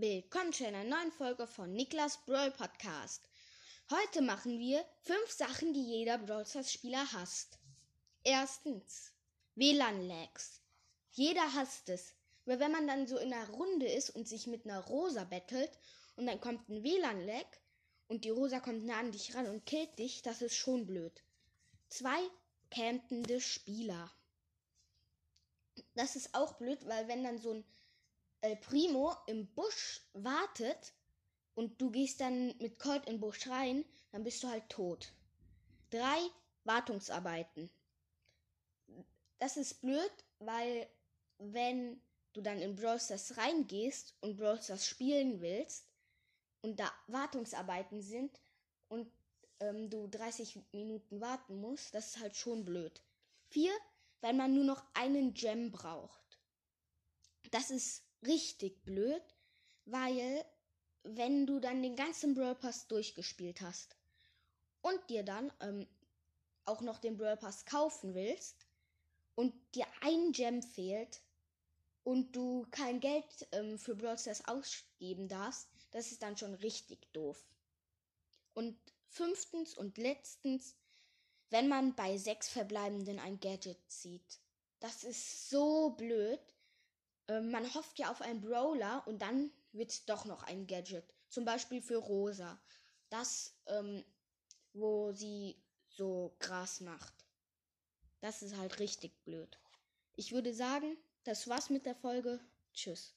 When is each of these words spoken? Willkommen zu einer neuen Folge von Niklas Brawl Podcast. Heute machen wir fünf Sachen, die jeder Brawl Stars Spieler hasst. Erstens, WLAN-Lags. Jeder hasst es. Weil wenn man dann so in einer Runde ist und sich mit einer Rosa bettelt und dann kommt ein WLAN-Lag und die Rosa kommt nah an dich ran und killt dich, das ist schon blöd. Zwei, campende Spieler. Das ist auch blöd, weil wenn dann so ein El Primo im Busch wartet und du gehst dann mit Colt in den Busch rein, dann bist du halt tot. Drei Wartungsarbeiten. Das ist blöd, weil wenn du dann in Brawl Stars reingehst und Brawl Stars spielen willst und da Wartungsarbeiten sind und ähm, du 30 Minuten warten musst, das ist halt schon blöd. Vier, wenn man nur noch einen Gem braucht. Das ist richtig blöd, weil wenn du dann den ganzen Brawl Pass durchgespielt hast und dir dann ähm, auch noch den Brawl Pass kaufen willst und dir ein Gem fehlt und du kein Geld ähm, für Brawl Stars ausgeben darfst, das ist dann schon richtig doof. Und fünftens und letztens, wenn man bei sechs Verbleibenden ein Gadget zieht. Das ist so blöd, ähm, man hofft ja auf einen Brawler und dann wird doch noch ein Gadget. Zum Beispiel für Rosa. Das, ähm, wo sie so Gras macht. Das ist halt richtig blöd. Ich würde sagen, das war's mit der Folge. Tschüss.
Willkommen 0.00 0.52
zu 0.52 0.64
einer 0.64 0.84
neuen 0.84 1.10
Folge 1.10 1.48
von 1.48 1.72
Niklas 1.72 2.24
Brawl 2.24 2.52
Podcast. 2.52 3.28
Heute 3.90 4.22
machen 4.22 4.56
wir 4.60 4.84
fünf 5.02 5.28
Sachen, 5.32 5.74
die 5.74 5.82
jeder 5.82 6.18
Brawl 6.18 6.46
Stars 6.46 6.72
Spieler 6.72 7.04
hasst. 7.14 7.58
Erstens, 8.22 9.12
WLAN-Lags. 9.56 10.60
Jeder 11.10 11.52
hasst 11.52 11.88
es. 11.88 12.14
Weil 12.44 12.60
wenn 12.60 12.70
man 12.70 12.86
dann 12.86 13.08
so 13.08 13.18
in 13.18 13.32
einer 13.32 13.50
Runde 13.50 13.88
ist 13.88 14.10
und 14.10 14.28
sich 14.28 14.46
mit 14.46 14.66
einer 14.66 14.78
Rosa 14.78 15.24
bettelt 15.24 15.72
und 16.14 16.26
dann 16.26 16.40
kommt 16.40 16.68
ein 16.68 16.84
WLAN-Lag 16.84 17.46
und 18.06 18.24
die 18.24 18.30
Rosa 18.30 18.60
kommt 18.60 18.84
nah 18.84 19.00
an 19.00 19.10
dich 19.10 19.34
ran 19.34 19.48
und 19.48 19.66
killt 19.66 19.98
dich, 19.98 20.22
das 20.22 20.42
ist 20.42 20.54
schon 20.54 20.86
blöd. 20.86 21.24
Zwei, 21.88 22.20
campende 22.70 23.40
Spieler. 23.40 24.12
Das 25.96 26.14
ist 26.14 26.36
auch 26.36 26.52
blöd, 26.52 26.86
weil 26.86 27.08
wenn 27.08 27.24
dann 27.24 27.38
so 27.38 27.52
ein 27.52 27.64
El 28.40 28.56
Primo 28.56 29.16
im 29.26 29.46
Busch 29.54 30.02
wartet 30.12 30.94
und 31.54 31.80
du 31.80 31.90
gehst 31.90 32.20
dann 32.20 32.56
mit 32.58 32.78
Colt 32.78 33.06
in 33.06 33.14
den 33.14 33.20
Busch 33.20 33.48
rein, 33.48 33.84
dann 34.12 34.22
bist 34.22 34.42
du 34.42 34.48
halt 34.48 34.68
tot. 34.68 35.12
Drei 35.90 36.18
Wartungsarbeiten. 36.64 37.70
Das 39.38 39.56
ist 39.56 39.80
blöd, 39.80 40.12
weil 40.38 40.88
wenn 41.38 42.00
du 42.32 42.40
dann 42.40 42.60
in 42.60 42.76
Brawl 42.76 43.00
Stars 43.00 43.36
reingehst 43.36 44.14
und 44.20 44.36
Brawl 44.36 44.62
Stars 44.62 44.86
spielen 44.86 45.40
willst 45.40 45.86
und 46.62 46.78
da 46.78 46.92
Wartungsarbeiten 47.06 48.02
sind 48.02 48.40
und 48.88 49.10
ähm, 49.60 49.90
du 49.90 50.06
30 50.06 50.60
Minuten 50.72 51.20
warten 51.20 51.60
musst, 51.60 51.94
das 51.94 52.08
ist 52.08 52.20
halt 52.20 52.36
schon 52.36 52.64
blöd. 52.64 53.02
Vier, 53.48 53.72
wenn 54.20 54.36
man 54.36 54.54
nur 54.54 54.64
noch 54.64 54.84
einen 54.94 55.34
Gem 55.34 55.70
braucht. 55.70 56.38
Das 57.50 57.70
ist 57.70 58.04
richtig 58.26 58.84
blöd, 58.84 59.22
weil 59.84 60.44
wenn 61.02 61.46
du 61.46 61.60
dann 61.60 61.82
den 61.82 61.96
ganzen 61.96 62.34
Brawl 62.34 62.54
Pass 62.54 62.86
durchgespielt 62.88 63.60
hast 63.60 63.96
und 64.82 64.98
dir 65.08 65.22
dann 65.22 65.52
ähm, 65.60 65.86
auch 66.64 66.80
noch 66.82 66.98
den 66.98 67.16
Brawl 67.16 67.36
Pass 67.36 67.64
kaufen 67.64 68.14
willst 68.14 68.66
und 69.34 69.54
dir 69.74 69.86
ein 70.02 70.32
Gem 70.32 70.62
fehlt 70.62 71.22
und 72.04 72.34
du 72.34 72.66
kein 72.70 73.00
Geld 73.00 73.24
ähm, 73.52 73.78
für 73.78 73.94
Brawl 73.94 74.18
Stars 74.18 74.46
ausgeben 74.46 75.28
darfst, 75.28 75.68
das 75.90 76.10
ist 76.10 76.22
dann 76.22 76.36
schon 76.36 76.54
richtig 76.54 77.12
doof. 77.12 77.42
Und 78.54 78.78
fünftens 79.08 79.74
und 79.74 79.98
letztens, 79.98 80.74
wenn 81.50 81.68
man 81.68 81.94
bei 81.94 82.18
sechs 82.18 82.48
Verbleibenden 82.48 83.18
ein 83.18 83.40
Gadget 83.40 83.78
zieht. 83.90 84.40
Das 84.80 85.04
ist 85.04 85.48
so 85.48 85.90
blöd, 85.90 86.40
ähm, 87.28 87.50
man 87.50 87.72
hofft 87.74 87.98
ja 87.98 88.10
auf 88.10 88.20
einen 88.22 88.40
Brawler 88.40 89.06
und 89.06 89.22
dann 89.22 89.50
wird 89.72 90.08
doch 90.08 90.24
noch 90.24 90.42
ein 90.44 90.66
Gadget. 90.66 91.04
Zum 91.28 91.44
Beispiel 91.44 91.82
für 91.82 91.96
Rosa. 91.96 92.58
Das, 93.10 93.54
ähm, 93.66 94.04
wo 94.72 95.12
sie 95.12 95.56
so 95.88 96.34
Gras 96.38 96.80
macht. 96.80 97.14
Das 98.20 98.42
ist 98.42 98.56
halt 98.56 98.78
richtig 98.80 99.24
blöd. 99.24 99.58
Ich 100.16 100.32
würde 100.32 100.52
sagen, 100.52 100.96
das 101.24 101.48
war's 101.48 101.70
mit 101.70 101.86
der 101.86 101.94
Folge. 101.94 102.40
Tschüss. 102.72 103.14